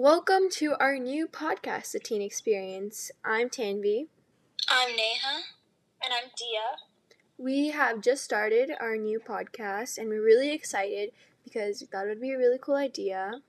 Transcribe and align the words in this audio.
Welcome 0.00 0.48
to 0.50 0.76
our 0.78 0.96
new 0.96 1.26
podcast, 1.26 1.90
The 1.90 1.98
Teen 1.98 2.22
Experience. 2.22 3.10
I'm 3.24 3.48
Tanvi. 3.48 4.06
I'm 4.68 4.94
Neha. 4.94 5.42
And 6.00 6.14
I'm 6.14 6.30
Dia. 6.38 6.78
We 7.36 7.70
have 7.70 8.00
just 8.00 8.22
started 8.22 8.70
our 8.80 8.96
new 8.96 9.18
podcast 9.18 9.98
and 9.98 10.08
we're 10.08 10.24
really 10.24 10.52
excited 10.52 11.10
because 11.42 11.80
we 11.80 11.88
thought 11.88 12.06
it 12.06 12.10
would 12.10 12.20
be 12.20 12.30
a 12.30 12.38
really 12.38 12.58
cool 12.60 12.76
idea. 12.76 13.40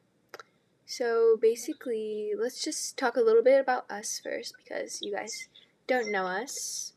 So 0.88 1.38
basically, 1.39 2.32
let's 2.36 2.63
just 2.63 2.97
talk 2.97 3.16
a 3.16 3.21
little 3.21 3.43
bit 3.43 3.61
about 3.61 3.86
us 3.88 4.20
first 4.20 4.55
because 4.57 5.04
you 5.04 5.13
guys 5.13 5.50
don't 5.86 6.11
know 6.11 6.25
us. 6.25 6.93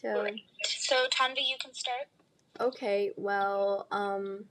So 0.00 0.28
So 0.62 1.06
Tanvi, 1.12 1.42
you 1.44 1.56
can 1.60 1.74
start. 1.74 2.06
Okay, 2.60 3.10
well, 3.16 3.88
um, 3.90 4.44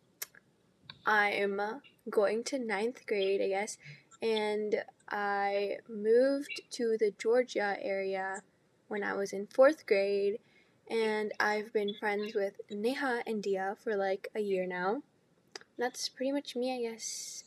I'm 1.05 1.61
going 2.09 2.43
to 2.45 2.59
ninth 2.59 3.05
grade, 3.07 3.41
I 3.41 3.47
guess, 3.47 3.77
and 4.21 4.83
I 5.09 5.77
moved 5.87 6.61
to 6.71 6.97
the 6.99 7.11
Georgia 7.17 7.77
area 7.81 8.41
when 8.87 9.03
I 9.03 9.13
was 9.13 9.33
in 9.33 9.47
fourth 9.47 9.85
grade, 9.85 10.39
and 10.89 11.31
I've 11.39 11.71
been 11.73 11.93
friends 11.93 12.33
with 12.33 12.53
Neha 12.69 13.23
and 13.27 13.43
Dia 13.43 13.75
for 13.83 13.95
like 13.95 14.27
a 14.35 14.39
year 14.39 14.65
now. 14.65 15.03
That's 15.77 16.09
pretty 16.09 16.31
much 16.31 16.55
me, 16.55 16.75
I 16.75 16.91
guess. 16.91 17.43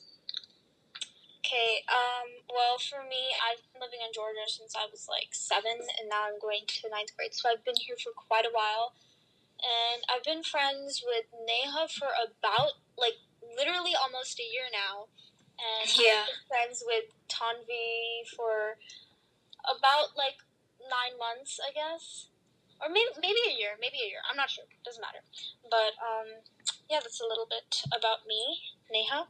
Okay, 1.45 1.85
um, 1.91 2.41
well, 2.49 2.79
for 2.79 3.03
me, 3.05 3.35
I've 3.37 3.61
been 3.75 3.83
living 3.83 4.01
in 4.01 4.15
Georgia 4.15 4.47
since 4.47 4.73
I 4.73 4.89
was 4.89 5.05
like 5.11 5.35
seven, 5.37 5.85
and 6.01 6.09
now 6.09 6.25
I'm 6.31 6.41
going 6.41 6.65
to 6.67 6.89
ninth 6.89 7.13
grade, 7.17 7.35
so 7.35 7.51
I've 7.51 7.65
been 7.65 7.77
here 7.77 7.97
for 8.01 8.13
quite 8.17 8.47
a 8.47 8.55
while. 8.55 8.95
And 9.61 10.03
I've 10.09 10.25
been 10.25 10.43
friends 10.43 11.05
with 11.05 11.27
Neha 11.35 11.87
for 11.93 12.09
about, 12.19 12.81
like, 12.97 13.21
literally 13.55 13.93
almost 13.93 14.41
a 14.41 14.49
year 14.49 14.67
now. 14.73 15.13
And 15.63 15.87
Yeah. 15.97 16.23
I've 16.23 16.27
been 16.27 16.47
friends 16.49 16.83
with 16.85 17.05
Tanvi 17.29 18.29
for 18.37 18.79
about, 19.65 20.17
like, 20.17 20.43
nine 20.91 21.17
months, 21.19 21.61
I 21.63 21.71
guess. 21.73 22.27
Or 22.81 22.89
maybe, 22.89 23.11
maybe 23.21 23.39
a 23.47 23.53
year, 23.55 23.79
maybe 23.81 24.03
a 24.03 24.09
year. 24.09 24.23
I'm 24.29 24.37
not 24.37 24.51
sure. 24.51 24.65
Doesn't 24.85 25.01
matter. 25.01 25.23
But, 25.71 25.95
um, 26.03 26.43
yeah, 26.91 26.99
that's 27.01 27.21
a 27.21 27.27
little 27.27 27.47
bit 27.47 27.85
about 27.95 28.27
me. 28.27 28.59
Neha? 28.91 29.27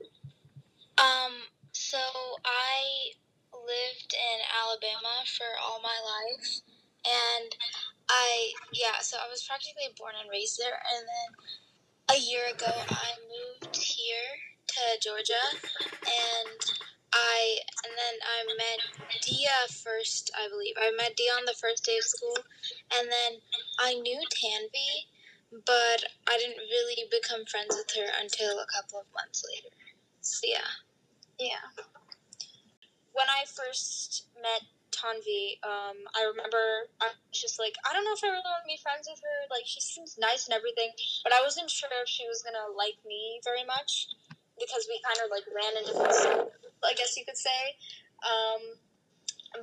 Um, 0.99 1.33
so 1.73 1.99
I 2.45 3.13
lived 3.53 4.15
in 4.15 4.39
Alabama 4.51 5.25
for 5.27 5.49
all 5.63 5.81
my 5.83 5.99
life, 6.03 6.61
and 7.07 7.57
I 8.09 8.53
yeah, 8.73 9.01
so 9.01 9.17
I 9.17 9.29
was 9.29 9.43
practically 9.45 9.89
born 9.99 10.15
and 10.21 10.29
raised 10.31 10.59
there, 10.59 10.79
and 10.79 11.07
then 11.09 12.17
a 12.17 12.21
year 12.21 12.45
ago 12.53 12.73
I 12.91 13.17
moved 13.25 13.77
here 13.77 14.31
to 14.69 14.83
Georgia, 15.01 15.45
and 16.13 16.61
I 17.13 17.59
and 17.85 17.93
then 17.93 18.17
I 18.25 18.39
met 18.57 18.81
Dia 19.23 19.69
first, 19.69 20.31
I 20.37 20.49
believe. 20.49 20.75
I 20.81 20.91
met 20.97 21.17
Dia 21.17 21.33
on 21.33 21.45
the 21.45 21.57
first 21.61 21.85
day 21.85 21.97
of 21.99 22.05
school, 22.05 22.37
and 22.97 23.09
then 23.09 23.41
I 23.79 23.95
knew 23.95 24.21
Tanvi, 24.33 25.09
but 25.67 26.05
I 26.29 26.39
didn't 26.39 26.65
really 26.71 27.05
become 27.11 27.45
friends 27.47 27.77
with 27.77 27.91
her 27.97 28.09
until 28.21 28.59
a 28.59 28.67
couple 28.73 29.01
of 29.01 29.07
months 29.15 29.45
later. 29.45 29.75
So 30.21 30.47
yeah. 30.49 30.73
Yeah. 31.39 31.85
When 33.13 33.29
I 33.29 33.45
first 33.45 34.29
met 34.41 34.65
Tanvi, 34.93 35.61
um, 35.65 36.01
I 36.17 36.25
remember 36.25 36.89
I 37.01 37.13
was 37.13 37.37
just 37.37 37.59
like, 37.59 37.75
I 37.85 37.93
don't 37.93 38.05
know 38.05 38.17
if 38.17 38.25
I 38.25 38.29
really 38.29 38.47
want 38.47 38.65
to 38.65 38.73
be 38.73 38.81
friends 38.81 39.09
with 39.09 39.21
her. 39.21 39.39
Like, 39.51 39.65
she 39.67 39.81
seems 39.81 40.17
nice 40.17 40.47
and 40.47 40.55
everything, 40.55 40.93
but 41.25 41.33
I 41.33 41.43
wasn't 41.43 41.69
sure 41.69 41.93
if 42.01 42.09
she 42.09 42.29
was 42.29 42.41
gonna 42.41 42.73
like 42.73 43.01
me 43.05 43.41
very 43.45 43.65
much 43.65 44.09
because 44.59 44.87
we 44.89 45.01
kind 45.05 45.21
of 45.25 45.29
like 45.31 45.47
ran 45.51 45.75
into 45.79 45.93
circles, 45.93 46.53
I 46.85 46.95
guess 46.95 47.17
you 47.17 47.25
could 47.25 47.39
say. 47.39 47.77
Um, 48.23 48.79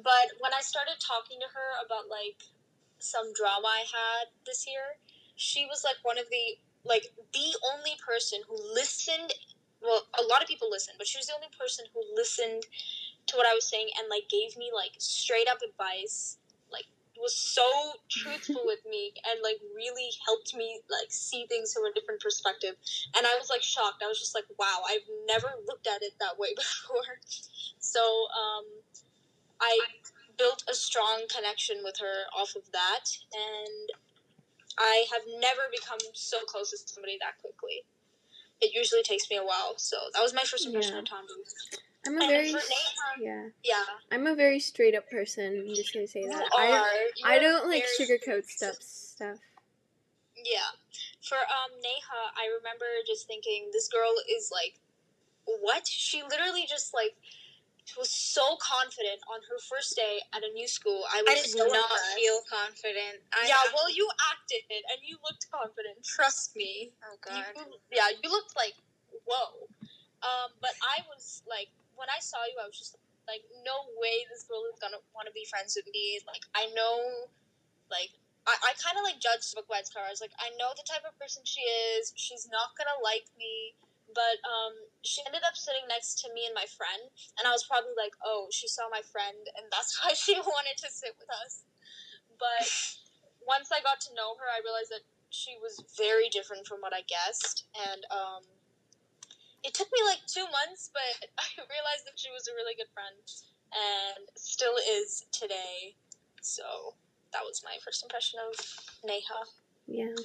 but 0.04 0.38
when 0.40 0.54
I 0.54 0.62
started 0.62 1.00
talking 1.02 1.40
to 1.42 1.50
her 1.50 1.70
about 1.86 2.10
like 2.10 2.42
some 3.00 3.32
drama 3.34 3.68
I 3.68 3.84
had 3.90 4.34
this 4.46 4.68
year, 4.68 5.00
she 5.36 5.66
was 5.66 5.84
like 5.84 5.98
one 6.04 6.18
of 6.18 6.26
the 6.30 6.60
like 6.84 7.12
the 7.34 7.50
only 7.76 7.96
person 8.00 8.40
who 8.48 8.56
listened 8.74 9.34
well, 9.82 10.04
a 10.20 10.24
lot 10.28 10.42
of 10.42 10.48
people 10.48 10.70
listened, 10.70 10.96
but 10.98 11.08
she 11.08 11.18
was 11.18 11.28
the 11.28 11.36
only 11.36 11.48
person 11.58 11.86
who 11.94 12.04
listened 12.16 12.68
to 13.28 13.38
what 13.38 13.48
I 13.48 13.54
was 13.54 13.68
saying 13.68 13.88
and 13.98 14.10
like 14.10 14.28
gave 14.28 14.58
me 14.58 14.72
like 14.76 14.92
straight 15.00 15.48
up 15.48 15.60
advice. 15.64 16.38
Was 17.22 17.36
so 17.36 17.68
truthful 18.10 18.64
with 18.66 18.80
me 18.90 19.12
and 19.30 19.40
like 19.44 19.60
really 19.76 20.10
helped 20.26 20.56
me 20.56 20.80
like 20.90 21.12
see 21.12 21.46
things 21.48 21.74
from 21.74 21.84
a 21.86 21.94
different 21.94 22.22
perspective. 22.22 22.76
And 23.18 23.28
I 23.28 23.36
was 23.38 23.50
like 23.50 23.62
shocked. 23.62 24.02
I 24.04 24.08
was 24.08 24.20
just 24.20 24.34
like, 24.34 24.46
wow, 24.58 24.82
I've 24.88 25.04
never 25.28 25.48
looked 25.68 25.88
at 25.88 26.02
it 26.02 26.14
that 26.20 26.40
way 26.40 26.56
before. 26.56 27.20
So 27.80 28.00
um, 28.32 28.66
I 29.62 29.80
built 30.38 30.64
a 30.70 30.74
strong 30.74 31.28
connection 31.28 31.84
with 31.84 31.98
her 32.00 32.32
off 32.32 32.56
of 32.56 32.72
that, 32.72 33.12
and 33.36 33.90
I 34.80 35.06
have 35.12 35.24
never 35.40 35.68
become 35.72 36.00
so 36.14 36.40
close 36.48 36.72
to 36.72 36.78
somebody 36.78 37.18
that 37.20 37.38
quickly 37.42 37.84
it 38.62 38.74
usually 38.74 39.04
takes 39.04 39.30
me 39.30 39.38
a 39.38 39.44
while. 39.44 39.76
So 39.78 39.98
that 40.14 40.22
was 40.22 40.34
my 40.34 40.44
first 40.44 40.66
impression 40.66 40.96
Yeah. 40.96 41.00
of 41.00 41.10
Tom. 41.10 41.26
I'm 42.08 42.16
a 42.18 42.22
And 42.22 42.30
very 42.30 42.56
yeah, 43.20 43.50
yeah, 43.64 43.84
I'm 44.12 44.28
a 44.28 44.36
very 44.36 44.60
straight 44.60 44.96
up 44.96 45.10
person. 45.10 45.66
I'm 45.68 45.76
just 45.76 45.94
gonna 45.94 46.08
say 46.08 46.26
that. 46.28 46.44
are. 46.44 46.50
I 46.58 47.10
You 47.18 47.26
I 47.26 47.40
don't 47.40 47.68
like 47.70 47.84
sugarcoat 48.00 48.46
stuff 48.46 48.76
stuff. 48.80 49.38
Yeah. 50.36 50.72
For 51.22 51.36
um 51.36 51.76
Neha, 51.84 52.22
I 52.38 52.48
remember 52.58 52.86
just 53.06 53.28
thinking 53.28 53.70
this 53.74 53.90
girl 53.90 54.14
is 54.38 54.50
like 54.52 54.80
what? 55.46 55.88
She 55.88 56.24
literally 56.24 56.66
just 56.68 56.94
like 56.94 57.16
was 57.98 58.12
so 58.12 58.56
confident 58.62 59.18
on 59.34 59.42
her 59.50 59.58
first 59.66 59.96
day 59.96 60.22
at 60.34 60.44
a 60.44 60.52
new 60.54 60.68
school. 60.68 61.04
I 61.12 61.22
was 61.26 61.32
I 61.32 61.36
did 61.42 61.52
so 61.52 61.66
not 61.66 61.90
impressed. 61.90 62.16
feel 62.16 62.40
confident. 62.46 63.18
I, 63.34 63.48
yeah, 63.50 63.66
well, 63.74 63.90
you 63.90 64.08
acted 64.32 64.62
it 64.70 64.84
and 64.94 65.02
you 65.02 65.18
looked 65.26 65.50
confident. 65.50 65.98
Trust 66.06 66.56
me. 66.56 66.92
Oh 67.04 67.18
You, 67.34 67.44
god. 67.56 67.66
yeah, 67.92 68.10
you 68.22 68.30
looked 68.30 68.56
like 68.56 68.74
whoa. 69.26 69.68
Um, 70.22 70.52
but 70.60 70.76
I 70.84 71.02
was 71.08 71.44
like, 71.50 71.72
when 72.00 72.08
I 72.08 72.24
saw 72.24 72.40
you, 72.48 72.56
I 72.58 72.66
was 72.66 72.80
just 72.80 72.96
like, 73.28 73.44
no 73.68 73.92
way, 74.00 74.24
this 74.32 74.48
girl 74.48 74.64
is 74.72 74.80
gonna 74.80 75.04
want 75.12 75.28
to 75.28 75.36
be 75.36 75.46
friends 75.46 75.76
with 75.76 75.86
me. 75.92 76.24
Like, 76.24 76.48
I 76.56 76.72
know, 76.72 77.28
like, 77.92 78.16
I, 78.48 78.56
I 78.56 78.72
kind 78.80 78.96
of 78.96 79.04
like 79.04 79.20
judged 79.20 79.52
book 79.54 79.68
by. 79.68 79.84
I 79.84 80.10
was 80.10 80.24
like, 80.24 80.34
I 80.40 80.50
know 80.56 80.72
the 80.74 80.88
type 80.88 81.04
of 81.04 81.14
person 81.20 81.44
she 81.44 81.62
is. 81.94 82.16
She's 82.16 82.48
not 82.48 82.74
gonna 82.80 82.98
like 83.04 83.28
me. 83.36 83.76
But 84.10 84.42
um, 84.42 84.74
she 85.06 85.22
ended 85.22 85.46
up 85.46 85.54
sitting 85.54 85.86
next 85.86 86.18
to 86.26 86.34
me 86.34 86.50
and 86.50 86.58
my 86.58 86.66
friend, 86.66 87.14
and 87.38 87.46
I 87.46 87.54
was 87.54 87.62
probably 87.62 87.94
like, 87.94 88.18
oh, 88.26 88.50
she 88.50 88.66
saw 88.66 88.90
my 88.90 89.06
friend, 89.06 89.38
and 89.54 89.70
that's 89.70 89.94
why 90.02 90.18
she 90.18 90.34
wanted 90.34 90.82
to 90.82 90.90
sit 90.90 91.14
with 91.22 91.30
us. 91.46 91.62
But 92.42 92.66
once 93.46 93.70
I 93.70 93.86
got 93.86 94.02
to 94.10 94.16
know 94.18 94.34
her, 94.42 94.50
I 94.50 94.66
realized 94.66 94.90
that 94.90 95.06
she 95.30 95.62
was 95.62 95.78
very 95.94 96.26
different 96.34 96.66
from 96.66 96.82
what 96.82 96.90
I 96.90 97.06
guessed, 97.06 97.70
and 97.78 98.02
um, 98.10 98.50
it 99.64 99.74
took 99.74 99.88
me 99.92 100.00
like 100.06 100.20
two 100.28 100.46
months, 100.52 100.90
but 100.94 101.30
I 101.40 101.48
realized 101.58 102.06
that 102.06 102.18
she 102.18 102.30
was 102.32 102.48
a 102.48 102.56
really 102.56 102.76
good 102.76 102.92
friend, 102.94 103.24
and 103.74 104.26
still 104.36 104.76
is 104.78 105.26
today. 105.32 105.96
So 106.42 106.96
that 107.34 107.42
was 107.44 107.62
my 107.64 107.78
first 107.84 108.04
impression 108.04 108.40
of 108.48 108.56
Neha. 109.04 109.42
Yeah. 109.88 110.16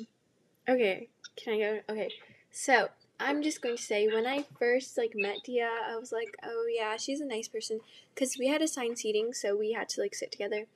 Okay. 0.68 1.08
Can 1.36 1.54
I 1.54 1.58
go? 1.58 1.80
Okay. 1.90 2.10
So 2.50 2.88
I'm 3.20 3.42
just 3.42 3.60
going 3.60 3.76
to 3.76 3.82
say 3.82 4.06
when 4.06 4.26
I 4.26 4.44
first 4.58 4.96
like 4.96 5.12
met 5.14 5.38
Dia, 5.44 5.68
I 5.68 5.96
was 5.96 6.12
like, 6.12 6.36
oh 6.42 6.66
yeah, 6.68 6.96
she's 6.96 7.20
a 7.20 7.26
nice 7.26 7.48
person 7.48 7.80
because 8.14 8.36
we 8.38 8.48
had 8.48 8.62
assigned 8.62 8.98
seating, 8.98 9.32
so 9.32 9.56
we 9.56 9.72
had 9.72 9.88
to 9.90 10.00
like 10.00 10.14
sit 10.14 10.32
together. 10.32 10.66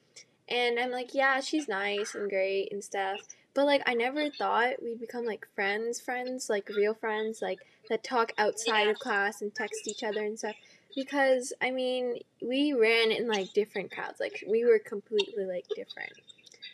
And 0.49 0.79
I'm 0.79 0.91
like, 0.91 1.15
yeah, 1.15 1.41
she's 1.41 1.69
nice 1.69 2.15
and 2.15 2.29
great 2.29 2.73
and 2.73 2.83
stuff. 2.83 3.21
But 3.55 3.67
like, 3.67 3.83
I 3.87 3.95
never 3.95 4.31
thought 4.31 4.83
we'd 4.83 5.01
become 5.01 5.25
like 5.25 5.47
friends, 5.55 6.01
friends, 6.01 6.49
like 6.49 6.69
real 6.69 6.95
friends, 6.95 7.43
like 7.43 7.59
that 7.89 8.05
talk 8.05 8.33
outside 8.39 8.87
Yeah. 8.87 8.91
of 8.91 8.99
class 8.99 9.41
and 9.43 9.55
text 9.55 9.89
each 9.89 10.03
other 10.03 10.25
and 10.25 10.39
stuff. 10.39 10.57
Because 10.95 11.53
I 11.61 11.71
mean, 11.71 12.21
we 12.41 12.73
ran 12.73 13.11
in 13.13 13.29
like 13.29 13.53
different 13.53 13.93
crowds. 13.93 14.21
Like 14.21 14.43
we 14.47 14.65
were 14.65 14.79
completely 14.79 15.45
like 15.45 15.67
different 15.75 16.13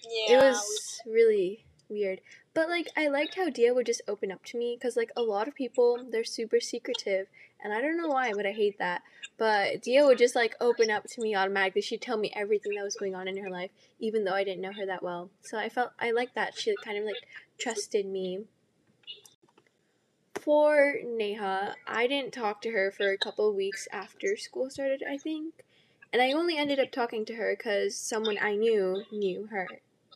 Yeah, 0.03 0.35
it 0.35 0.43
was 0.43 1.01
really 1.07 1.65
weird 1.89 2.21
but 2.55 2.69
like 2.69 2.89
i 2.97 3.09
liked 3.09 3.35
how 3.35 3.49
dia 3.51 3.75
would 3.75 3.87
just 3.87 4.01
open 4.09 4.33
up 4.33 4.43
to 4.45 4.57
me 4.59 4.77
because 4.79 4.97
like 4.97 5.11
a 5.17 5.23
lot 5.23 5.47
of 5.47 5.55
people 5.55 6.07
they're 6.11 6.25
super 6.25 6.59
secretive 6.61 7.27
and 7.63 7.73
i 7.75 7.81
don't 7.81 7.97
know 7.99 8.09
why 8.09 8.33
but 8.33 8.47
i 8.47 8.53
hate 8.53 8.79
that 8.79 9.03
but 9.37 9.83
dia 9.83 10.05
would 10.05 10.17
just 10.19 10.35
like 10.35 10.57
open 10.61 10.91
up 10.91 11.05
to 11.07 11.21
me 11.21 11.35
automatically 11.35 11.83
she'd 11.83 12.01
tell 12.01 12.17
me 12.17 12.33
everything 12.35 12.75
that 12.75 12.83
was 12.85 12.97
going 12.97 13.15
on 13.15 13.29
in 13.29 13.37
her 13.37 13.51
life 13.51 13.71
even 13.99 14.25
though 14.25 14.33
i 14.35 14.45
didn't 14.45 14.63
know 14.63 14.73
her 14.73 14.87
that 14.87 15.03
well 15.03 15.31
so 15.43 15.59
i 15.59 15.69
felt 15.69 15.91
i 16.01 16.11
liked 16.11 16.35
that 16.35 16.55
she 16.57 16.75
kind 16.77 16.97
of 16.97 17.05
like 17.05 17.27
trusted 17.59 18.07
me 18.07 18.41
for 20.45 20.97
neha 21.05 21.75
i 21.87 22.07
didn't 22.07 22.33
talk 22.33 22.61
to 22.61 22.71
her 22.71 22.91
for 22.91 23.11
a 23.11 23.19
couple 23.19 23.55
weeks 23.55 23.89
after 23.93 24.37
school 24.37 24.69
started 24.69 25.03
i 25.09 25.17
think 25.17 25.65
and 26.13 26.21
i 26.21 26.33
only 26.33 26.57
ended 26.57 26.79
up 26.79 26.93
talking 26.93 27.25
to 27.25 27.35
her 27.35 27.55
because 27.57 27.97
someone 27.97 28.37
i 28.41 28.55
knew 28.55 29.03
knew 29.11 29.47
her 29.47 29.67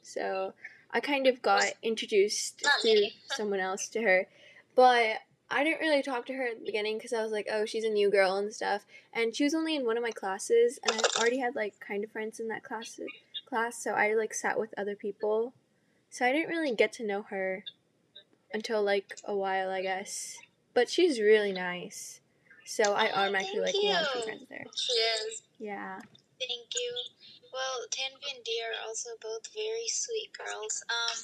so 0.03 0.53
I 0.91 1.01
kind 1.01 1.27
of 1.27 1.43
got 1.43 1.65
introduced 1.83 2.65
through 2.81 3.09
someone 3.37 3.61
else 3.61 3.89
to 3.89 4.03
her. 4.03 4.27
But 4.75 5.19
I 5.51 5.65
didn't 5.65 5.81
really 5.81 6.03
talk 6.03 6.27
to 6.27 6.35
her 6.35 6.49
at 6.49 6.59
the 6.59 6.65
beginning 6.65 6.97
because 6.97 7.13
I 7.13 7.23
was 7.23 7.33
like, 7.33 7.49
oh, 7.51 7.67
she's 7.67 7.85
a 7.85 7.91
new 7.91 8.11
girl 8.11 8.37
and 8.37 8.53
stuff. 8.53 8.87
And 9.13 9.35
she 9.35 9.45
was 9.45 9.55
only 9.55 9.77
in 9.77 9.85
one 9.85 9.97
of 9.97 10.03
my 10.03 10.11
classes, 10.11 10.79
and 10.83 10.93
I 10.93 11.21
already 11.21 11.39
had 11.39 11.55
like 11.55 11.75
kind 11.81 12.05
of 12.05 12.11
friends 12.11 12.41
in 12.41 12.49
that 12.49 12.65
class. 12.65 12.99
Class, 13.49 13.83
so 13.83 13.93
I 13.93 14.15
like 14.15 14.35
sat 14.35 14.59
with 14.59 14.75
other 14.77 14.95
people, 14.95 15.55
so 16.11 16.27
I 16.27 16.33
didn't 16.33 16.51
really 16.51 16.75
get 16.75 16.93
to 16.95 17.07
know 17.07 17.23
her 17.31 17.65
until 18.53 18.83
like 18.83 19.19
a 19.25 19.35
while, 19.35 19.71
I 19.71 19.83
guess. 19.83 20.39
But 20.75 20.89
she's 20.89 21.21
really 21.21 21.53
nice, 21.53 22.21
so 22.65 22.95
I 22.95 23.11
Oh, 23.11 23.25
automatically 23.25 23.61
like 23.61 23.73
thank 23.73 23.85
want 23.85 24.07
to 24.07 24.19
be 24.19 24.25
friends 24.25 24.41
with 24.41 24.59
her. 24.59 24.65
She 24.77 24.93
is. 24.93 25.43
Yeah. 25.59 25.99
Thank 26.39 26.71
you. 26.71 26.91
Well, 27.51 27.83
Tanvi 27.91 28.31
and 28.37 28.45
Dee 28.45 28.63
are 28.63 28.87
also 28.87 29.11
both 29.19 29.43
very 29.51 29.89
sweet 29.91 30.31
girls. 30.39 30.85
Um, 30.87 31.19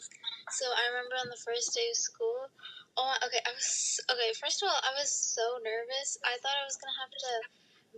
so 0.50 0.66
I 0.74 0.90
remember 0.90 1.14
on 1.22 1.30
the 1.30 1.38
first 1.38 1.70
day 1.70 1.86
of 1.92 1.96
school. 1.96 2.50
Oh, 2.98 3.14
okay. 3.22 3.38
I 3.46 3.52
was 3.54 4.00
okay. 4.10 4.34
First 4.42 4.62
of 4.62 4.70
all, 4.70 4.80
I 4.82 4.90
was 4.98 5.10
so 5.10 5.58
nervous. 5.62 6.18
I 6.26 6.34
thought 6.42 6.58
I 6.58 6.66
was 6.66 6.78
gonna 6.80 6.98
have 6.98 7.14
to 7.14 7.32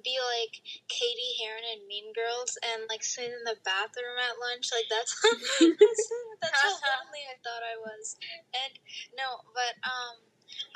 be 0.04 0.18
like 0.20 0.60
Cady 0.88 1.36
Heron 1.40 1.64
and 1.64 1.86
Mean 1.86 2.12
Girls 2.12 2.58
and 2.60 2.84
like 2.88 3.04
sit 3.04 3.32
in 3.32 3.44
the 3.44 3.56
bathroom 3.64 4.18
at 4.20 4.40
lunch. 4.40 4.72
Like 4.72 4.88
that's 4.90 5.12
that's, 5.60 6.04
that's 6.42 6.60
how 6.60 6.74
lonely 7.00 7.24
I 7.28 7.36
thought 7.40 7.64
I 7.64 7.76
was. 7.80 8.16
And 8.52 8.72
no, 9.16 9.44
but 9.56 9.76
um, 9.84 10.20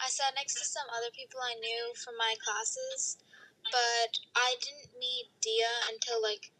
I 0.00 0.08
sat 0.08 0.36
next 0.36 0.56
to 0.60 0.64
some 0.64 0.88
other 0.92 1.12
people 1.12 1.40
I 1.40 1.56
knew 1.58 1.92
from 2.00 2.16
my 2.16 2.34
classes, 2.40 3.20
but 3.68 4.12
I 4.36 4.56
didn't 4.60 4.96
meet 4.98 5.32
Dia 5.40 5.92
until 5.92 6.20
like 6.22 6.52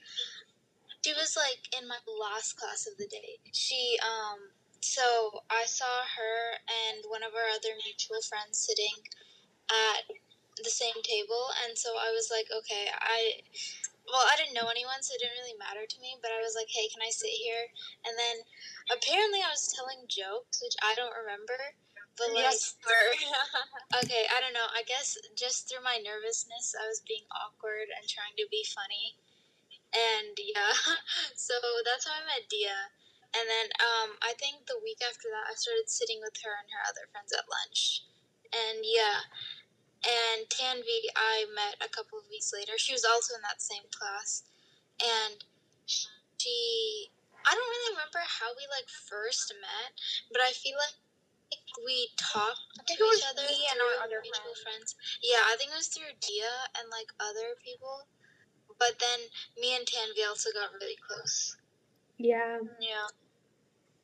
she 1.05 1.13
was 1.17 1.37
like 1.37 1.65
in 1.81 1.89
my 1.89 1.97
last 2.07 2.57
class 2.57 2.87
of 2.87 2.97
the 2.99 3.09
day. 3.09 3.41
She 3.53 3.99
um 4.05 4.53
so 4.81 5.45
I 5.51 5.65
saw 5.65 6.05
her 6.05 6.57
and 6.65 7.05
one 7.09 7.23
of 7.23 7.33
our 7.37 7.49
other 7.53 7.77
mutual 7.85 8.21
friends 8.25 8.59
sitting 8.59 9.05
at 9.69 10.05
the 10.63 10.73
same 10.73 10.97
table 11.03 11.51
and 11.65 11.77
so 11.79 11.97
I 11.97 12.13
was 12.13 12.29
like, 12.31 12.47
okay, 12.53 12.89
I 12.93 13.43
well, 14.11 14.27
I 14.27 14.35
didn't 14.35 14.59
know 14.59 14.67
anyone, 14.67 15.07
so 15.07 15.15
it 15.15 15.23
didn't 15.23 15.39
really 15.39 15.55
matter 15.55 15.87
to 15.87 15.99
me, 16.03 16.19
but 16.19 16.35
I 16.35 16.43
was 16.43 16.59
like, 16.59 16.67
hey, 16.67 16.91
can 16.91 16.99
I 16.99 17.15
sit 17.15 17.31
here? 17.31 17.71
And 18.03 18.19
then 18.19 18.43
apparently 18.91 19.39
I 19.39 19.55
was 19.55 19.71
telling 19.71 20.11
jokes, 20.11 20.59
which 20.59 20.75
I 20.83 20.99
don't 20.99 21.15
remember. 21.15 21.79
But 22.19 22.35
like 22.35 22.51
yes, 22.51 22.75
sir. 22.85 23.05
Okay, 24.03 24.27
I 24.31 24.43
don't 24.43 24.55
know. 24.55 24.67
I 24.75 24.83
guess 24.83 25.15
just 25.39 25.71
through 25.71 25.87
my 25.87 26.03
nervousness, 26.03 26.75
I 26.75 26.91
was 26.91 27.07
being 27.07 27.27
awkward 27.31 27.91
and 27.95 28.07
trying 28.11 28.35
to 28.39 28.47
be 28.51 28.67
funny. 28.67 29.15
And 29.95 30.35
yeah, 30.39 30.75
so 31.39 31.55
that's 31.87 32.07
how 32.07 32.19
I 32.19 32.27
met 32.27 32.51
Dia. 32.51 32.91
And 33.31 33.47
then 33.47 33.71
um, 33.79 34.19
I 34.27 34.35
think 34.43 34.67
the 34.67 34.83
week 34.83 34.99
after 35.07 35.31
that, 35.31 35.47
I 35.47 35.55
started 35.55 35.87
sitting 35.87 36.19
with 36.19 36.35
her 36.43 36.51
and 36.51 36.67
her 36.75 36.83
other 36.83 37.07
friends 37.15 37.31
at 37.31 37.47
lunch. 37.47 38.03
And 38.51 38.83
yeah, 38.83 39.23
and 40.05 40.49
Tanvi, 40.49 41.13
I 41.17 41.45
met 41.55 41.77
a 41.85 41.89
couple 41.89 42.19
of 42.19 42.25
weeks 42.31 42.53
later. 42.55 42.77
She 42.77 42.93
was 42.93 43.05
also 43.05 43.35
in 43.35 43.43
that 43.43 43.61
same 43.61 43.85
class. 43.93 44.45
And 45.01 45.45
she, 45.87 47.11
I 47.45 47.53
don't 47.53 47.71
really 47.73 47.93
remember 47.97 48.21
how 48.25 48.53
we 48.57 48.65
like 48.73 48.89
first 48.89 49.53
met, 49.61 49.93
but 50.33 50.41
I 50.41 50.53
feel 50.53 50.77
like 50.81 50.97
we 51.85 52.09
talked 52.17 52.61
to 52.87 52.95
each 52.95 53.25
other 53.29 53.43
me 53.49 53.67
and 53.73 53.81
our 53.81 54.05
other 54.05 54.21
mutual 54.23 54.55
friend. 54.63 54.81
friends. 54.85 54.95
Yeah, 55.23 55.43
I 55.49 55.57
think 55.57 55.73
it 55.73 55.79
was 55.81 55.89
through 55.89 56.15
Dia 56.21 56.71
and 56.79 56.89
like 56.89 57.13
other 57.21 57.57
people. 57.61 58.09
But 58.79 58.97
then 59.01 59.29
me 59.61 59.77
and 59.77 59.85
Tanvi 59.85 60.25
also 60.29 60.49
got 60.55 60.73
really 60.81 60.97
close. 60.97 61.57
Yeah. 62.17 62.61
Yeah. 62.81 63.09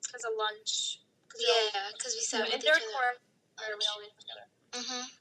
Because 0.03 0.25
of 0.25 0.33
lunch. 0.37 1.01
'Cause 1.29 1.41
Yeah, 1.45 1.91
because 1.93 2.15
we 2.15 2.21
sat 2.23 2.49
in 2.53 2.61
third 2.61 2.83
quarter, 2.93 3.21
other. 3.59 3.77
we 3.77 3.87
all 3.87 4.01
together. 4.21 4.47
hmm 4.73 5.16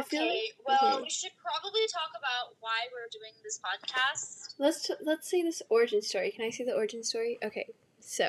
I 0.00 0.02
feel 0.02 0.22
okay, 0.22 0.28
like 0.30 0.80
well, 0.80 0.94
okay. 0.94 1.02
we 1.02 1.10
should 1.10 1.32
probably 1.44 1.82
talk 1.92 2.10
about 2.18 2.56
why 2.60 2.88
we're 2.90 3.08
doing 3.12 3.32
this 3.44 3.60
podcast. 3.60 4.54
Let's 4.58 4.86
t- 4.86 4.94
let's 5.02 5.30
say 5.30 5.42
this 5.42 5.62
origin 5.68 6.00
story. 6.00 6.30
Can 6.30 6.44
I 6.44 6.50
say 6.50 6.64
the 6.64 6.74
origin 6.74 7.04
story? 7.04 7.38
Okay. 7.44 7.68
So, 8.00 8.28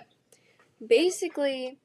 basically, 0.85 1.77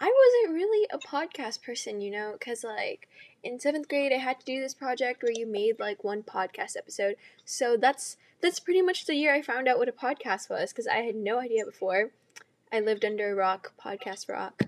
I 0.00 0.12
wasn't 0.44 0.56
really 0.56 0.88
a 0.90 0.98
podcast 0.98 1.62
person, 1.62 2.00
you 2.00 2.10
know, 2.10 2.36
cuz 2.40 2.64
like 2.64 3.08
in 3.44 3.58
7th 3.58 3.88
grade 3.88 4.12
I 4.12 4.18
had 4.18 4.40
to 4.40 4.46
do 4.46 4.60
this 4.60 4.74
project 4.74 5.22
where 5.22 5.32
you 5.32 5.46
made 5.46 5.78
like 5.78 6.02
one 6.02 6.24
podcast 6.24 6.76
episode. 6.76 7.16
So 7.44 7.76
that's 7.76 8.16
that's 8.40 8.58
pretty 8.58 8.82
much 8.82 9.04
the 9.04 9.14
year 9.14 9.32
I 9.32 9.42
found 9.42 9.68
out 9.68 9.78
what 9.78 9.88
a 9.88 9.92
podcast 9.92 10.50
was 10.50 10.72
cuz 10.72 10.88
I 10.88 11.02
had 11.02 11.14
no 11.14 11.38
idea 11.38 11.64
before. 11.64 12.10
I 12.72 12.80
lived 12.80 13.04
under 13.04 13.30
a 13.30 13.34
rock, 13.34 13.74
podcast 13.78 14.28
rock. 14.28 14.62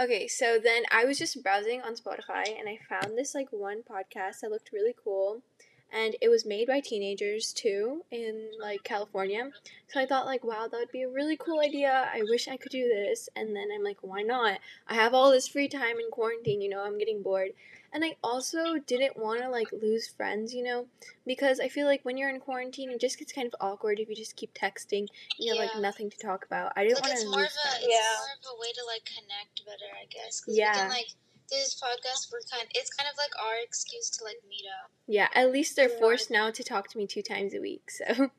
Okay, 0.00 0.28
so 0.28 0.58
then 0.58 0.84
I 0.90 1.04
was 1.04 1.18
just 1.18 1.42
browsing 1.42 1.82
on 1.82 1.94
Spotify 1.94 2.58
and 2.58 2.66
I 2.66 2.78
found 2.88 3.18
this 3.18 3.34
like 3.34 3.48
one 3.50 3.82
podcast 3.82 4.40
that 4.40 4.50
looked 4.50 4.72
really 4.72 4.94
cool 5.04 5.42
and 5.92 6.16
it 6.20 6.28
was 6.28 6.44
made 6.46 6.68
by 6.68 6.80
teenagers 6.80 7.52
too 7.52 8.04
in 8.10 8.50
like 8.60 8.84
California. 8.84 9.50
So 9.88 10.00
I 10.00 10.06
thought 10.06 10.26
like, 10.26 10.44
wow, 10.44 10.68
that 10.70 10.78
would 10.78 10.92
be 10.92 11.02
a 11.02 11.08
really 11.08 11.36
cool 11.36 11.60
idea. 11.60 12.08
I 12.12 12.22
wish 12.28 12.46
I 12.48 12.56
could 12.56 12.70
do 12.70 12.88
this. 12.88 13.28
And 13.34 13.54
then 13.56 13.68
I'm 13.74 13.82
like, 13.82 13.98
why 14.02 14.22
not? 14.22 14.60
I 14.86 14.94
have 14.94 15.14
all 15.14 15.30
this 15.30 15.48
free 15.48 15.68
time 15.68 15.96
in 15.98 16.10
quarantine, 16.10 16.60
you 16.60 16.68
know, 16.68 16.84
I'm 16.84 16.98
getting 16.98 17.22
bored. 17.22 17.50
And 17.92 18.04
I 18.04 18.14
also 18.22 18.78
didn't 18.78 19.16
want 19.16 19.40
to 19.40 19.48
like 19.48 19.72
lose 19.72 20.06
friends, 20.06 20.54
you 20.54 20.62
know, 20.62 20.86
because 21.26 21.58
I 21.58 21.68
feel 21.68 21.86
like 21.86 22.04
when 22.04 22.16
you're 22.16 22.30
in 22.30 22.38
quarantine, 22.38 22.90
it 22.90 23.00
just 23.00 23.18
gets 23.18 23.32
kind 23.32 23.48
of 23.48 23.54
awkward 23.60 23.98
if 23.98 24.08
you 24.08 24.14
just 24.14 24.36
keep 24.36 24.54
texting. 24.54 25.08
You 25.38 25.52
have 25.54 25.58
like 25.58 25.74
nothing 25.82 26.08
to 26.08 26.18
talk 26.18 26.44
about. 26.44 26.72
I 26.76 26.84
didn't 26.84 27.00
Like 27.02 27.10
want 27.10 27.18
to 27.20 27.24
more 27.26 27.34
of 27.40 27.40
lose 27.42 27.56
a 27.64 27.68
friends. 27.68 27.84
it's 27.84 27.92
Yeah. 27.92 28.16
more 28.16 28.52
of 28.52 28.56
a 28.56 28.60
way 28.60 28.72
to 28.72 28.84
like 28.86 29.04
connect 29.04 29.64
better, 29.66 29.90
I 30.00 30.06
guess. 30.06 30.40
'cause 30.40 30.56
Yeah. 30.56 30.72
We 30.72 30.80
can 30.82 30.88
like 30.90 31.08
this 31.50 31.74
podcast. 31.74 32.30
We're 32.32 32.40
kind. 32.50 32.68
It's 32.74 32.90
kind 32.90 33.08
of 33.10 33.16
like 33.18 33.30
our 33.44 33.54
excuse 33.62 34.10
to 34.10 34.24
like 34.24 34.38
meet 34.48 34.64
up. 34.82 34.90
Yeah, 35.06 35.28
at 35.34 35.52
least 35.52 35.76
they're 35.76 35.88
forced 35.88 36.30
now 36.30 36.50
to 36.50 36.62
talk 36.62 36.88
to 36.88 36.98
me 36.98 37.06
two 37.06 37.22
times 37.22 37.54
a 37.54 37.60
week. 37.60 37.90
So 37.90 38.04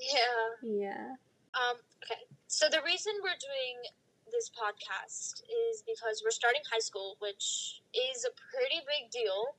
Yeah. 0.00 0.44
yeah. 0.62 1.14
Um, 1.54 1.76
okay. 2.04 2.20
So 2.46 2.68
the 2.68 2.82
reason 2.84 3.12
we're 3.22 3.38
doing 3.40 3.88
this 4.30 4.50
podcast 4.50 5.42
is 5.70 5.82
because 5.86 6.22
we're 6.24 6.34
starting 6.34 6.62
high 6.70 6.80
school, 6.82 7.16
which 7.20 7.80
is 7.94 8.24
a 8.24 8.32
pretty 8.50 8.82
big 8.86 9.10
deal. 9.10 9.54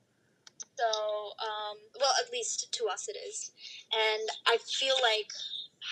So, 0.76 0.88
um, 1.40 1.76
well, 2.00 2.12
at 2.22 2.30
least 2.32 2.72
to 2.72 2.86
us 2.86 3.08
it 3.08 3.16
is. 3.16 3.52
And 3.92 4.28
I 4.46 4.58
feel 4.58 4.94
like 5.02 5.32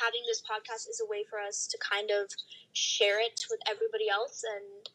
having 0.00 0.20
this 0.26 0.42
podcast 0.42 0.88
is 0.88 1.00
a 1.04 1.08
way 1.08 1.24
for 1.28 1.38
us 1.40 1.66
to 1.68 1.78
kind 1.78 2.10
of 2.10 2.28
share 2.72 3.20
it 3.20 3.46
with 3.50 3.60
everybody 3.68 4.08
else 4.08 4.44
and, 4.44 4.88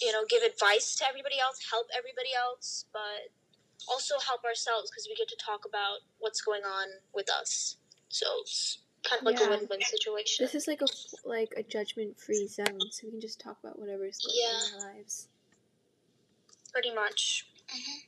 you 0.00 0.12
know, 0.12 0.24
give 0.28 0.42
advice 0.42 0.94
to 0.96 1.04
everybody 1.08 1.38
else, 1.40 1.58
help 1.70 1.86
everybody 1.96 2.30
else, 2.36 2.86
but 2.92 3.30
also 3.88 4.14
help 4.26 4.44
ourselves 4.44 4.90
because 4.90 5.06
we 5.08 5.14
get 5.14 5.28
to 5.28 5.36
talk 5.36 5.64
about 5.64 5.98
what's 6.18 6.40
going 6.40 6.62
on 6.64 6.88
with 7.14 7.28
us. 7.30 7.76
So 8.08 8.26
it's 8.42 8.78
kind 9.04 9.20
of 9.20 9.26
like 9.26 9.38
Yeah. 9.40 9.46
a 9.46 9.50
win-win 9.50 9.82
situation. 9.82 10.44
This 10.44 10.54
is 10.54 10.66
like 10.66 10.82
a 10.82 10.86
like 11.24 11.52
a 11.56 11.62
judgment 11.62 12.18
free 12.18 12.46
zone, 12.46 12.80
so 12.90 13.06
we 13.06 13.10
can 13.12 13.20
just 13.20 13.40
talk 13.40 13.58
about 13.62 13.78
whatever 13.78 14.04
is 14.06 14.18
going 14.18 14.36
on 14.36 14.78
in 14.78 14.82
our 14.84 14.94
lives. 14.94 15.28
pretty 16.72 16.92
much. 16.92 17.46
Mhm. 17.68 18.06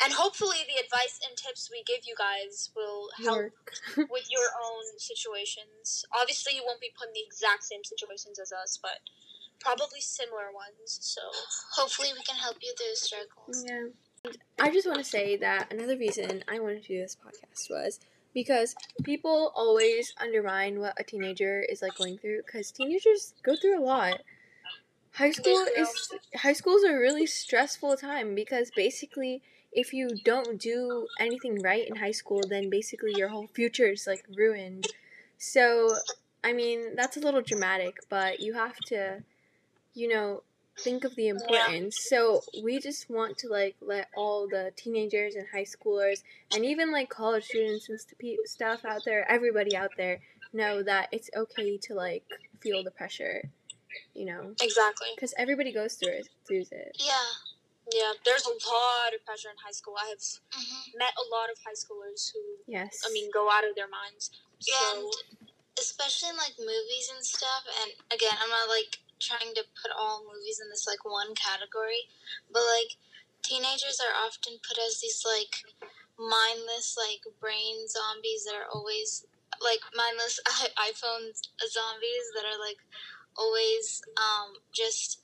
And 0.00 0.12
hopefully, 0.12 0.58
the 0.66 0.76
advice 0.82 1.18
and 1.26 1.36
tips 1.36 1.70
we 1.70 1.82
give 1.82 2.06
you 2.06 2.14
guys 2.16 2.70
will 2.76 3.10
help 3.18 3.52
with 4.10 4.30
your 4.30 4.48
own 4.62 4.98
situations. 4.98 6.04
Obviously, 6.12 6.54
you 6.54 6.64
won't 6.64 6.80
be 6.80 6.90
put 6.96 7.08
in 7.08 7.14
the 7.14 7.22
exact 7.24 7.64
same 7.64 7.82
situations 7.84 8.38
as 8.38 8.52
us, 8.52 8.78
but 8.80 9.00
probably 9.60 10.00
similar 10.00 10.52
ones. 10.54 10.98
So, 11.00 11.20
Hopefully, 11.72 12.08
we 12.12 12.22
can 12.22 12.36
help 12.36 12.56
you 12.60 12.72
through 12.76 12.86
the 12.90 12.96
struggles. 12.96 13.64
Yeah. 13.66 13.88
And 14.24 14.36
I 14.58 14.70
just 14.70 14.86
want 14.86 14.98
to 14.98 15.04
say 15.04 15.36
that 15.36 15.72
another 15.72 15.96
reason 15.96 16.42
I 16.48 16.58
wanted 16.58 16.82
to 16.82 16.88
do 16.88 16.98
this 16.98 17.16
podcast 17.16 17.70
was 17.70 18.00
because 18.34 18.74
people 19.04 19.52
always 19.54 20.12
undermine 20.20 20.80
what 20.80 20.94
a 20.98 21.04
teenager 21.04 21.60
is 21.60 21.82
like 21.82 21.96
going 21.96 22.18
through 22.18 22.42
because 22.46 22.70
teenagers 22.70 23.34
go 23.42 23.56
through 23.56 23.80
a 23.80 23.84
lot. 23.84 24.20
High 25.12 25.30
school 25.30 25.66
is 25.76 26.12
high 26.36 26.52
school 26.52 26.76
is 26.76 26.84
a 26.84 26.92
really 26.92 27.26
stressful 27.26 27.96
time 27.96 28.34
because 28.34 28.70
basically 28.76 29.42
if 29.72 29.92
you 29.92 30.08
don't 30.24 30.60
do 30.60 31.06
anything 31.18 31.60
right 31.62 31.88
in 31.88 31.96
high 31.96 32.12
school 32.12 32.42
then 32.48 32.70
basically 32.70 33.12
your 33.16 33.28
whole 33.28 33.48
future 33.48 33.90
is 33.90 34.06
like 34.06 34.24
ruined. 34.36 34.86
So, 35.38 35.94
I 36.42 36.52
mean, 36.52 36.96
that's 36.96 37.16
a 37.16 37.20
little 37.20 37.42
dramatic, 37.42 37.96
but 38.08 38.40
you 38.40 38.54
have 38.54 38.76
to 38.86 39.22
you 39.98 40.08
know 40.08 40.42
think 40.78 41.02
of 41.04 41.14
the 41.16 41.26
importance. 41.28 41.98
So 42.08 42.40
we 42.62 42.78
just 42.78 43.10
want 43.10 43.36
to 43.38 43.48
like 43.48 43.74
let 43.80 44.08
all 44.16 44.46
the 44.48 44.72
teenagers 44.76 45.34
and 45.34 45.44
high 45.52 45.64
schoolers 45.66 46.22
and 46.54 46.64
even 46.64 46.92
like 46.92 47.08
college 47.10 47.44
students 47.44 47.88
and 47.88 47.98
st- 48.00 48.38
stuff 48.46 48.84
out 48.84 49.04
there, 49.04 49.28
everybody 49.30 49.76
out 49.76 49.90
there, 49.96 50.20
know 50.52 50.82
that 50.84 51.08
it's 51.10 51.30
okay 51.36 51.78
to 51.78 51.94
like 51.94 52.22
feel 52.60 52.84
the 52.84 52.92
pressure, 52.92 53.50
you 54.14 54.24
know, 54.24 54.54
exactly. 54.62 55.08
because 55.16 55.34
everybody 55.36 55.72
goes 55.72 55.94
through 55.94 56.12
it. 56.12 56.28
Through 56.46 56.64
it. 56.70 56.96
Yeah. 57.00 57.28
Yeah, 57.90 58.12
there's 58.24 58.44
a 58.44 58.50
lot 58.52 59.16
of 59.16 59.24
pressure 59.24 59.48
in 59.48 59.56
high 59.64 59.72
school. 59.72 59.94
I 59.98 60.08
have 60.10 60.20
hmm 60.52 60.98
met 60.98 61.12
a 61.16 61.26
lot 61.34 61.48
of 61.50 61.56
high 61.64 61.74
schoolers 61.74 62.30
who, 62.32 62.40
Yes. 62.66 63.00
I 63.08 63.12
mean, 63.12 63.30
go 63.32 63.50
out 63.50 63.64
of 63.68 63.74
their 63.74 63.88
minds. 63.88 64.30
So, 64.60 64.74
And 64.94 65.08
especially 65.80 66.30
in 66.30 66.36
like 66.36 66.52
movies 66.58 67.10
and 67.16 67.24
stuff. 67.24 67.64
And 67.82 67.90
again, 68.12 68.36
I'm 68.42 68.50
not 68.50 68.68
like 68.68 68.98
trying 69.20 69.54
to 69.54 69.64
put 69.82 69.92
all 69.92 70.24
movies 70.24 70.60
in 70.62 70.70
this 70.70 70.86
like 70.86 71.04
one 71.04 71.34
category, 71.34 72.08
but 72.52 72.62
like 72.62 72.96
teenagers 73.42 74.00
are 74.00 74.14
often 74.14 74.58
put 74.66 74.78
as 74.78 75.00
these 75.00 75.22
like 75.26 75.62
mindless 76.18 76.98
like 76.98 77.22
brain 77.40 77.86
zombies 77.86 78.44
that 78.44 78.54
are 78.58 78.68
always 78.74 79.24
like 79.62 79.80
mindless 79.94 80.40
iPhone 80.78 81.30
zombies 81.62 82.26
that 82.34 82.44
are 82.44 82.58
like 82.58 82.82
always 83.38 84.02
um 84.18 84.58
just 84.74 85.22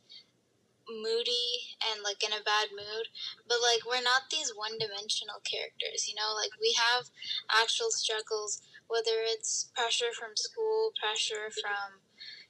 moody 0.88 1.74
and 1.80 2.02
like 2.04 2.22
in 2.22 2.32
a 2.32 2.44
bad 2.44 2.68
mood. 2.70 3.08
But 3.48 3.58
like 3.64 3.82
we're 3.86 4.04
not 4.04 4.30
these 4.30 4.52
one-dimensional 4.54 5.42
characters 5.42 6.06
you 6.08 6.14
know? 6.14 6.34
Like 6.34 6.54
we 6.60 6.74
have 6.78 7.10
actual 7.50 7.90
struggles 7.90 8.62
whether 8.88 9.24
it's 9.24 9.70
pressure 9.74 10.12
from 10.12 10.36
school 10.36 10.92
pressure 11.00 11.48
from 11.50 12.04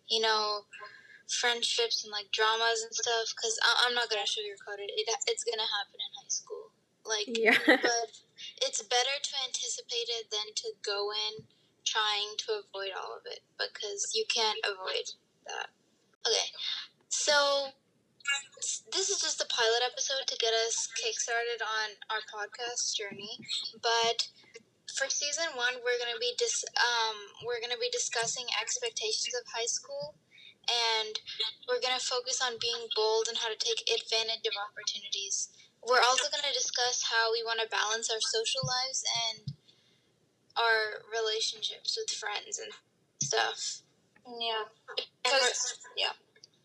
you 0.08 0.20
know 0.20 0.66
friendships 1.28 2.04
and 2.04 2.12
like 2.12 2.30
dramas 2.32 2.84
and 2.84 2.92
stuff 2.92 3.32
because 3.34 3.58
i'm 3.84 3.94
not 3.94 4.08
gonna 4.10 4.28
sugarcoat 4.28 4.78
it. 4.78 4.92
it 4.92 5.08
it's 5.26 5.44
gonna 5.44 5.64
happen 5.64 5.96
in 5.96 6.10
high 6.20 6.28
school 6.28 6.70
like 7.04 7.28
Yeah. 7.28 7.56
but 7.66 8.10
it's 8.60 8.82
better 8.82 9.16
to 9.22 9.32
anticipate 9.46 10.08
it 10.20 10.28
than 10.30 10.52
to 10.56 10.68
go 10.84 11.12
in 11.12 11.44
trying 11.84 12.36
to 12.48 12.64
avoid 12.64 12.92
all 12.96 13.16
of 13.16 13.24
it 13.28 13.40
because 13.56 14.12
you 14.14 14.24
can't 14.28 14.58
avoid 14.64 15.12
that 15.46 15.68
okay 16.26 16.48
so 17.08 17.68
this 18.92 19.10
is 19.10 19.20
just 19.20 19.40
a 19.40 19.48
pilot 19.52 19.84
episode 19.84 20.24
to 20.26 20.36
get 20.40 20.52
us 20.64 20.88
kickstarted 20.96 21.60
on 21.60 21.92
our 22.08 22.24
podcast 22.32 22.96
journey 22.96 23.36
but 23.82 24.28
for 24.96 25.08
season 25.08 25.44
one 25.56 25.74
we're 25.84 26.00
to 26.12 26.20
be 26.20 26.32
dis- 26.38 26.64
um, 26.80 27.16
we're 27.44 27.60
to 27.60 27.80
be 27.80 27.92
discussing 27.92 28.46
expectations 28.60 29.34
of 29.36 29.44
high 29.52 29.68
school 29.68 30.16
and 30.68 31.18
we're 31.68 31.80
going 31.80 31.96
to 31.96 32.04
focus 32.04 32.40
on 32.44 32.56
being 32.60 32.88
bold 32.96 33.26
and 33.28 33.38
how 33.38 33.48
to 33.48 33.58
take 33.58 33.82
advantage 33.88 34.44
of 34.46 34.54
opportunities 34.56 35.48
we're 35.86 36.00
also 36.00 36.30
going 36.32 36.44
to 36.48 36.56
discuss 36.56 37.04
how 37.12 37.32
we 37.32 37.44
want 37.44 37.60
to 37.60 37.68
balance 37.68 38.08
our 38.08 38.20
social 38.20 38.64
lives 38.64 39.04
and 39.28 39.52
our 40.56 41.02
relationships 41.12 41.98
with 41.98 42.10
friends 42.16 42.58
and 42.58 42.72
stuff 43.22 43.82
Yeah. 44.40 44.64
and 44.96 45.04
Because 45.24 45.78
yeah. 45.96 46.12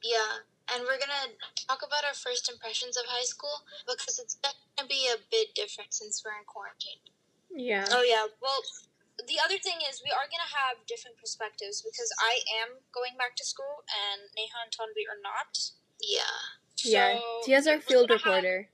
yeah, 0.04 0.46
and 0.74 0.84
we're 0.84 1.00
gonna 1.00 1.34
talk 1.68 1.82
about 1.86 2.06
our 2.06 2.14
first 2.14 2.50
impressions 2.50 2.98
of 2.98 3.06
high 3.08 3.26
school 3.26 3.66
because 3.88 4.20
it's 4.20 4.36
gonna 4.36 4.88
be 4.88 5.10
a 5.12 5.18
bit 5.32 5.54
different 5.56 5.94
since 5.94 6.24
we're 6.24 6.38
in 6.38 6.46
quarantine. 6.46 7.02
Yeah. 7.52 7.86
Oh 7.92 8.04
yeah. 8.04 8.28
Well, 8.42 8.62
the 9.28 9.40
other 9.44 9.58
thing 9.60 9.80
is 9.90 10.02
we 10.04 10.12
are 10.12 10.28
gonna 10.30 10.52
have 10.54 10.86
different 10.88 11.18
perspectives 11.18 11.82
because 11.82 12.10
I 12.22 12.40
am 12.64 12.80
going 12.94 13.18
back 13.18 13.36
to 13.38 13.46
school 13.46 13.84
and 13.90 14.30
Neha 14.36 14.64
and 14.64 14.72
Tanvi 14.72 15.04
are 15.10 15.20
not. 15.22 15.58
Yeah, 16.00 16.24
Yeah. 16.84 17.20
So 17.20 17.48
Dia's 17.48 17.68
our 17.68 17.80
field 17.82 18.08
gonna 18.08 18.20
have- 18.20 18.26
reporter. 18.44 18.70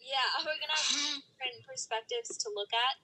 yeah, 0.00 0.28
we're 0.46 0.58
gonna 0.60 0.78
have 0.78 1.22
different 1.34 1.66
perspectives 1.66 2.36
to 2.38 2.50
look 2.54 2.70
at. 2.72 2.96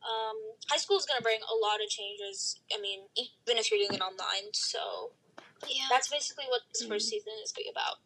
Um, 0.00 0.56
high 0.68 0.78
school 0.80 0.96
is 0.96 1.04
gonna 1.06 1.20
bring 1.20 1.40
a 1.44 1.54
lot 1.54 1.78
of 1.84 1.88
changes. 1.88 2.58
I 2.74 2.80
mean, 2.80 3.04
even 3.16 3.58
if 3.60 3.70
you're 3.70 3.78
doing 3.84 3.94
it 3.94 4.02
online, 4.02 4.50
so 4.52 5.12
yeah, 5.68 5.86
that's 5.90 6.08
basically 6.08 6.46
what 6.48 6.62
this 6.72 6.86
first 6.88 7.08
season 7.08 7.32
is 7.44 7.52
going 7.52 7.68
to 7.68 7.68
be 7.68 7.70
about. 7.70 8.00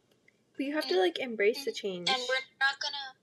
But 0.58 0.66
you 0.66 0.74
have 0.74 0.88
to 0.90 0.98
like 0.98 1.18
embrace 1.20 1.64
the 1.64 1.70
change. 1.72 2.10
and 2.10 2.18
we're 2.28 2.46
not 2.58 2.78
gonna, 2.82 3.14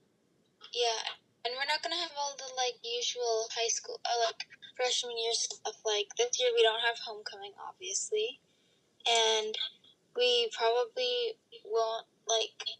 yeah, 0.72 1.04
and 1.44 1.52
we're 1.52 1.68
not 1.68 1.82
gonna 1.84 2.00
have 2.00 2.12
all 2.16 2.32
the 2.40 2.48
like 2.56 2.80
usual 2.80 3.48
high 3.52 3.68
school, 3.68 4.00
uh, 4.04 4.24
like 4.24 4.48
freshman 4.76 5.18
year 5.18 5.32
stuff. 5.32 5.76
Like 5.84 6.08
this 6.16 6.38
year, 6.40 6.50
we 6.54 6.62
don't 6.62 6.80
have 6.82 6.98
homecoming, 7.04 7.52
obviously, 7.60 8.40
and 9.08 9.54
we 10.16 10.50
probably 10.56 11.36
won't 11.64 12.06
like. 12.28 12.78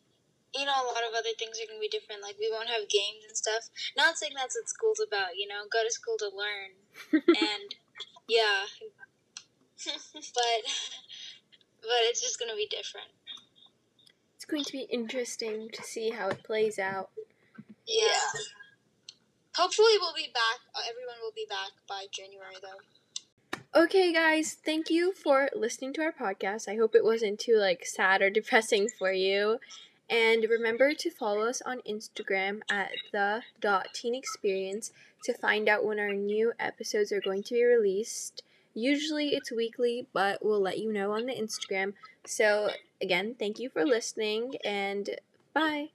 You 0.54 0.66
know, 0.66 0.84
a 0.84 0.92
lot 0.92 1.00
of 1.08 1.14
other 1.16 1.32
things 1.38 1.56
are 1.58 1.66
gonna 1.66 1.80
be 1.80 1.88
different. 1.88 2.20
Like 2.22 2.36
we 2.38 2.50
won't 2.52 2.68
have 2.68 2.88
games 2.88 3.24
and 3.26 3.36
stuff. 3.36 3.70
Not 3.96 4.18
saying 4.18 4.32
that's 4.36 4.54
what 4.54 4.68
school's 4.68 5.00
about. 5.00 5.36
You 5.36 5.48
know, 5.48 5.64
go 5.72 5.80
to 5.82 5.90
school 5.90 6.16
to 6.18 6.28
learn. 6.28 6.76
and 7.26 7.74
yeah, 8.28 8.68
but 10.14 10.60
but 11.80 12.02
it's 12.08 12.20
just 12.20 12.38
gonna 12.38 12.54
be 12.56 12.68
different. 12.70 13.08
it's 14.36 14.44
going 14.44 14.64
to 14.64 14.72
be 14.72 14.86
interesting 14.90 15.68
to 15.72 15.82
see 15.82 16.10
how 16.10 16.28
it 16.28 16.42
plays 16.44 16.78
out. 16.78 17.10
Yeah. 17.86 18.18
Hopefully, 19.56 19.92
we'll 20.00 20.14
be 20.14 20.30
back. 20.32 20.60
Uh, 20.74 20.80
everyone 20.88 21.16
will 21.20 21.34
be 21.34 21.46
back 21.48 21.72
by 21.88 22.06
January, 22.10 22.56
though. 22.60 22.80
Okay, 23.74 24.12
guys, 24.12 24.56
thank 24.64 24.90
you 24.90 25.14
for 25.14 25.48
listening 25.54 25.94
to 25.94 26.02
our 26.02 26.12
podcast. 26.12 26.68
I 26.68 26.76
hope 26.76 26.94
it 26.94 27.04
wasn't 27.04 27.40
too 27.40 27.56
like 27.56 27.86
sad 27.86 28.20
or 28.20 28.30
depressing 28.38 28.88
for 28.98 29.12
you. 29.12 29.58
And 30.10 30.44
remember 30.48 30.92
to 30.92 31.10
follow 31.10 31.46
us 31.46 31.62
on 31.62 31.80
Instagram 31.88 32.60
at 32.70 32.90
the 33.12 33.42
teen 33.94 34.14
experience 34.14 34.92
to 35.24 35.32
find 35.32 35.68
out 35.70 35.86
when 35.86 35.98
our 35.98 36.12
new 36.12 36.52
episodes 36.58 37.12
are 37.12 37.20
going 37.20 37.42
to 37.44 37.54
be 37.54 37.64
released. 37.64 38.42
Usually 38.74 39.28
it's 39.28 39.50
weekly, 39.50 40.06
but 40.12 40.44
we'll 40.44 40.60
let 40.60 40.78
you 40.78 40.92
know 40.92 41.12
on 41.12 41.24
the 41.24 41.34
Instagram. 41.34 41.94
So 42.26 42.70
again, 43.00 43.36
thank 43.38 43.58
you 43.58 43.70
for 43.70 43.84
listening 43.84 44.56
and 44.64 45.08
bye. 45.54 45.88